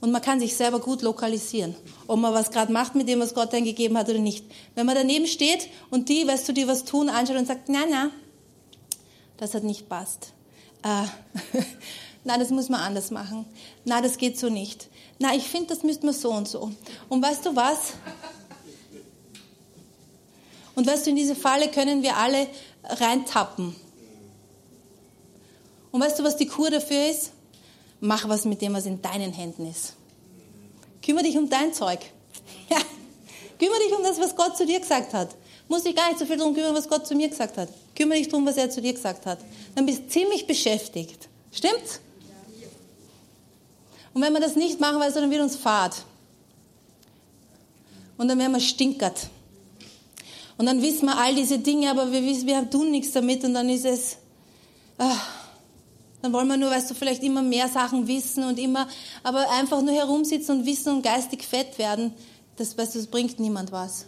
[0.00, 1.74] Und man kann sich selber gut lokalisieren,
[2.06, 4.44] ob man was gerade macht mit dem, was Gott einem gegeben hat oder nicht.
[4.74, 7.80] Wenn man daneben steht und die, weißt du, die was tun, anschaut und sagt, na,
[7.88, 8.10] na,
[9.40, 10.32] das hat nicht passt.
[10.82, 11.04] Äh,
[12.24, 13.46] Nein, das muss man anders machen.
[13.84, 14.88] Nein, das geht so nicht.
[15.18, 16.70] Nein, ich finde, das müsste man so und so.
[17.08, 17.94] Und weißt du was?
[20.74, 22.46] Und weißt du, in diese Falle können wir alle
[22.84, 23.74] reintappen.
[25.90, 27.32] Und weißt du, was die Kur dafür ist?
[28.00, 29.94] Mach was mit dem, was in deinen Händen ist.
[31.02, 32.00] Kümmere dich um dein Zeug.
[32.68, 32.78] Ja.
[33.58, 35.34] Kümmere dich um das, was Gott zu dir gesagt hat.
[35.70, 37.68] Muss dich gar nicht so viel darum kümmern, was Gott zu mir gesagt hat.
[37.94, 39.38] Kümmere dich darum, was er zu dir gesagt hat.
[39.76, 41.28] Dann bist du ziemlich beschäftigt.
[41.52, 42.00] Stimmt's?
[44.12, 45.94] Und wenn wir das nicht machen, weißt du, dann wird uns fad.
[48.18, 49.28] Und dann werden wir stinkert.
[50.58, 53.54] Und dann wissen wir all diese Dinge, aber wir, wissen, wir tun nichts damit und
[53.54, 54.16] dann ist es,
[54.98, 55.30] ach,
[56.20, 58.88] dann wollen wir nur, weißt du, vielleicht immer mehr Sachen wissen und immer,
[59.22, 62.12] aber einfach nur herumsitzen und wissen und geistig fett werden,
[62.56, 64.06] das, weißt du, das bringt niemand was.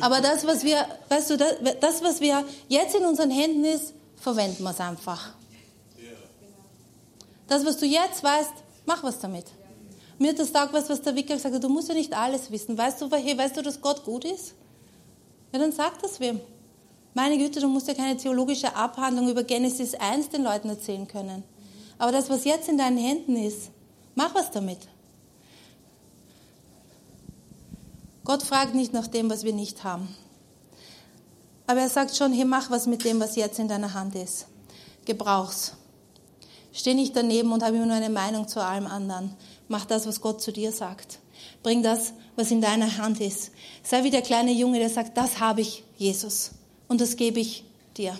[0.00, 3.94] Aber das, was wir, weißt du, das, das, was wir jetzt in unseren Händen ist,
[4.16, 5.34] verwenden wir es einfach.
[7.46, 8.52] Das, was du jetzt weißt,
[8.86, 9.46] mach was damit.
[10.18, 12.50] Mir hat das Tag was, was der Wicker gesagt hat, du musst ja nicht alles
[12.50, 12.78] wissen.
[12.78, 14.54] Weißt du, hey, weißt du, dass Gott gut ist?
[15.52, 16.40] Ja, dann sag das wem.
[17.12, 21.44] Meine Güte, du musst ja keine theologische Abhandlung über Genesis 1 den Leuten erzählen können.
[21.98, 23.70] Aber das, was jetzt in deinen Händen ist,
[24.14, 24.78] mach was damit.
[28.24, 30.08] Gott fragt nicht nach dem, was wir nicht haben.
[31.66, 34.46] Aber er sagt schon, hey, mach was mit dem, was jetzt in deiner Hand ist.
[35.04, 35.74] Gebrauch's.
[36.72, 39.34] Steh nicht daneben und habe immer nur eine Meinung zu allem anderen.
[39.68, 41.20] Mach das, was Gott zu dir sagt.
[41.62, 43.52] Bring das, was in deiner Hand ist.
[43.82, 46.50] Sei wie der kleine Junge, der sagt, das habe ich, Jesus.
[46.88, 47.64] Und das gebe ich
[47.96, 48.18] dir.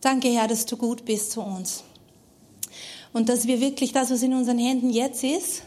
[0.00, 1.84] Danke, Herr, dass du gut bist zu uns.
[3.12, 5.62] Und dass wir wirklich das, was in unseren Händen jetzt ist,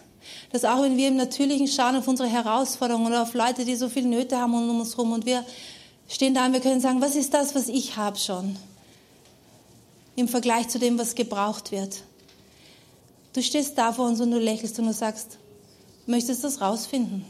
[0.52, 3.90] dass auch wenn wir im Natürlichen schauen auf unsere Herausforderungen oder auf Leute, die so
[3.90, 5.46] viel Nöte haben um uns herum und wir
[6.08, 8.56] stehen da und wir können sagen, was ist das, was ich habe schon
[10.16, 12.04] im Vergleich zu dem, was gebraucht wird.
[13.34, 15.38] Du stehst da vor uns und du lächelst und du sagst,
[16.06, 17.26] möchtest du das rausfinden?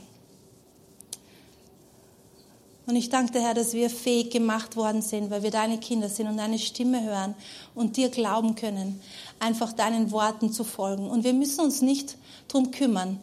[2.87, 6.09] Und ich danke dir, Herr, dass wir fähig gemacht worden sind, weil wir deine Kinder
[6.09, 7.35] sind und deine Stimme hören
[7.75, 8.99] und dir glauben können,
[9.39, 11.09] einfach deinen Worten zu folgen.
[11.09, 12.17] Und wir müssen uns nicht
[12.47, 13.19] darum kümmern,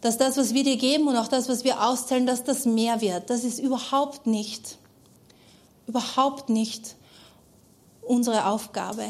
[0.00, 3.00] dass das, was wir dir geben und auch das, was wir auszählen, dass das mehr
[3.00, 3.30] wird.
[3.30, 4.78] Das ist überhaupt nicht,
[5.86, 6.96] überhaupt nicht
[8.02, 9.04] unsere Aufgabe.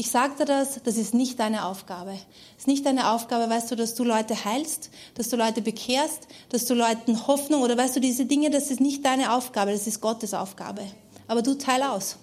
[0.00, 2.12] Ich dir das, das ist nicht deine Aufgabe.
[2.56, 6.26] Es ist nicht deine Aufgabe, weißt du, dass du Leute heilst, dass du Leute bekehrst,
[6.48, 9.86] dass du Leuten Hoffnung oder weißt du, diese Dinge, das ist nicht deine Aufgabe, das
[9.86, 10.80] ist Gottes Aufgabe.
[11.28, 12.16] Aber du teil aus.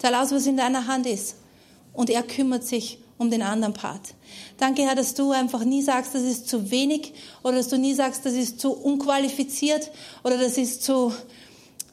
[0.00, 1.36] Teil aus, was in deiner Hand ist.
[1.92, 4.14] Und er kümmert sich um den anderen Part.
[4.58, 7.12] Danke, Herr, dass du einfach nie sagst, das ist zu wenig
[7.44, 9.92] oder dass du nie sagst, das ist zu unqualifiziert
[10.24, 11.14] oder das ist zu,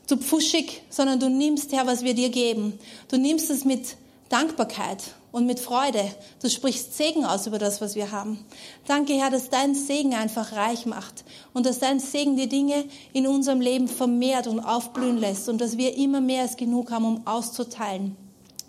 [0.07, 2.79] zu pfuschig, sondern du nimmst, Herr, was wir dir geben.
[3.07, 3.97] Du nimmst es mit
[4.31, 6.03] Dankbarkeit und mit Freude.
[6.41, 8.45] Du sprichst Segen aus über das, was wir haben.
[8.87, 13.27] Danke, Herr, dass dein Segen einfach reich macht und dass dein Segen die Dinge in
[13.27, 17.27] unserem Leben vermehrt und aufblühen lässt und dass wir immer mehr als genug haben, um
[17.27, 18.15] auszuteilen.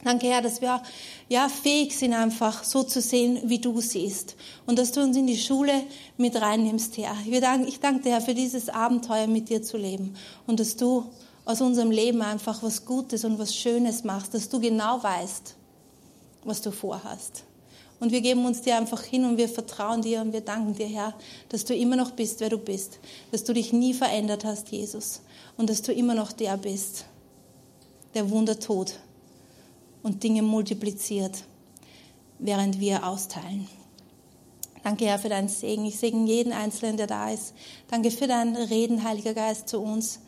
[0.05, 0.83] Danke, Herr, dass wir
[1.29, 4.35] ja fähig sind, einfach so zu sehen, wie du siehst.
[4.67, 5.85] Und dass du uns in die Schule
[6.17, 7.15] mit reinnimmst, Herr.
[7.25, 10.15] Ich danke dir, Herr, für dieses Abenteuer mit dir zu leben.
[10.49, 11.05] Und dass du
[11.45, 15.57] aus unserem Leben einfach was Gutes und was Schönes machst, dass du genau weißt,
[16.45, 17.45] was du vorhast.
[18.03, 20.89] Und wir geben uns dir einfach hin und wir vertrauen dir und wir danken dir,
[20.89, 21.15] Herr,
[21.49, 22.99] dass du immer noch bist, wer du bist.
[23.31, 25.21] Dass du dich nie verändert hast, Jesus.
[25.57, 27.05] Und dass du immer noch der bist,
[28.15, 28.95] der Wunder tut
[30.03, 31.45] und Dinge multipliziert,
[32.41, 33.69] während wir austeilen.
[34.83, 35.85] Danke, Herr, für deinen Segen.
[35.85, 37.55] Ich segne jeden Einzelnen, der da ist.
[37.89, 40.19] Danke für dein Reden, Heiliger Geist, zu uns.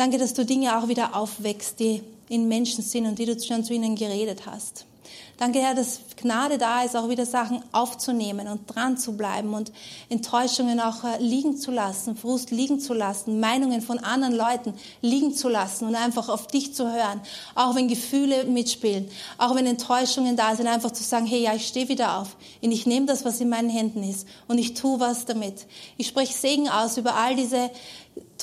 [0.00, 3.64] Danke, dass du Dinge auch wieder aufwächst, die in Menschen sind und die du schon
[3.64, 4.86] zu ihnen geredet hast.
[5.36, 9.70] Danke, Herr, dass Gnade da ist, auch wieder Sachen aufzunehmen und dran zu bleiben und
[10.08, 15.34] Enttäuschungen auch äh, liegen zu lassen, Frust liegen zu lassen, Meinungen von anderen Leuten liegen
[15.34, 17.20] zu lassen und einfach auf dich zu hören.
[17.54, 21.66] Auch wenn Gefühle mitspielen, auch wenn Enttäuschungen da sind, einfach zu sagen, hey, ja, ich
[21.66, 24.98] stehe wieder auf und ich nehme das, was in meinen Händen ist und ich tue
[24.98, 25.66] was damit.
[25.98, 27.70] Ich spreche Segen aus über all diese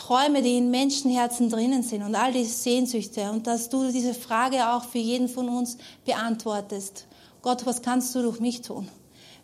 [0.08, 4.70] Träume, die in Menschenherzen drinnen sind und all diese Sehnsüchte und dass du diese Frage
[4.70, 7.08] auch für jeden von uns beantwortest.
[7.42, 8.88] Gott, was kannst du durch mich tun,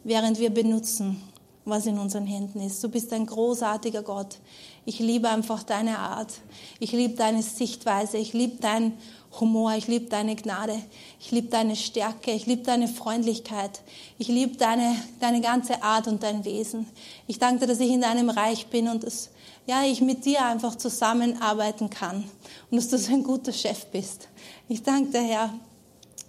[0.06, 1.22] während wir benutzen,
[1.66, 2.82] was in unseren Händen ist.
[2.82, 4.38] Du bist ein großartiger Gott.
[4.86, 6.32] Ich liebe einfach deine Art.
[6.80, 8.18] Ich liebe deine Sichtweise.
[8.18, 8.94] Ich liebe deinen
[9.42, 9.74] Humor.
[9.76, 10.82] Ich liebe deine Gnade.
[11.20, 12.32] Ich liebe deine Stärke.
[12.32, 13.82] Ich liebe deine Freundlichkeit.
[14.18, 16.86] Ich liebe deine, deine ganze Art und dein Wesen.
[17.28, 19.30] Ich danke dir, dass ich in deinem Reich bin und dass
[19.66, 22.24] ja, ich mit dir einfach zusammenarbeiten kann
[22.70, 24.28] und dass du so ein guter Chef bist.
[24.68, 25.54] Ich danke dir, Herr,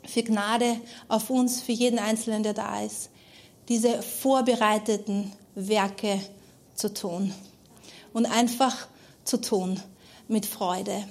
[0.07, 3.11] für Gnade auf uns, für jeden Einzelnen, der da ist,
[3.69, 6.21] diese vorbereiteten Werke
[6.75, 7.33] zu tun
[8.13, 8.87] und einfach
[9.25, 9.81] zu tun
[10.29, 11.05] mit Freude.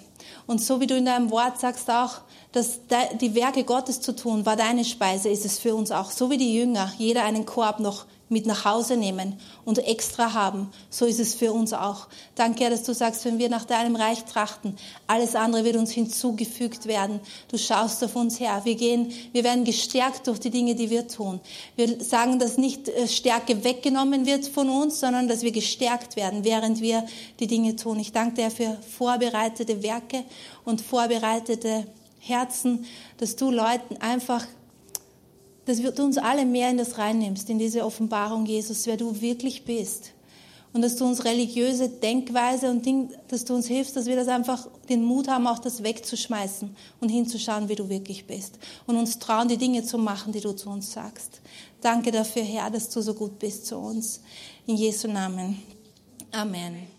[0.45, 2.79] Und so wie du in deinem Wort sagst auch, dass
[3.19, 6.11] die Werke Gottes zu tun war deine Speise, ist es für uns auch.
[6.11, 10.69] So wie die Jünger jeder einen Korb noch mit nach Hause nehmen und extra haben.
[10.89, 12.07] So ist es für uns auch.
[12.35, 14.75] Danke, Herr, dass du sagst, wenn wir nach deinem Reich trachten,
[15.07, 17.19] alles andere wird uns hinzugefügt werden.
[17.49, 18.61] Du schaust auf uns her.
[18.63, 21.39] Wir gehen, wir werden gestärkt durch die Dinge, die wir tun.
[21.75, 26.43] Wir sagen, dass nicht äh, Stärke weggenommen wird von uns, sondern dass wir gestärkt werden,
[26.43, 27.05] während wir
[27.39, 27.99] die Dinge tun.
[27.99, 30.23] Ich danke dir für vorbereitete Werke
[30.65, 31.85] und vorbereitete
[32.19, 32.85] Herzen,
[33.17, 34.45] dass du Leuten einfach
[35.65, 39.65] dass du uns alle mehr in das reinnimmst, in diese Offenbarung, Jesus, wer du wirklich
[39.65, 40.11] bist.
[40.73, 44.27] Und dass du uns religiöse Denkweise und Ding, dass du uns hilfst, dass wir das
[44.27, 48.57] einfach den Mut haben, auch das wegzuschmeißen und hinzuschauen, wie du wirklich bist.
[48.87, 51.41] Und uns trauen, die Dinge zu machen, die du zu uns sagst.
[51.81, 54.21] Danke dafür, Herr, dass du so gut bist zu uns.
[54.65, 55.61] In Jesu Namen.
[56.31, 56.92] Amen.